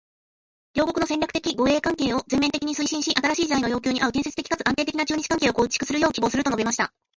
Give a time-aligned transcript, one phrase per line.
[0.73, 6.91] 「両国の戦略的互恵関係を全面的に推進し、新しい時代の要求に合う建設的かつ安定的な中日関係を構築するよう希望する」と述べました。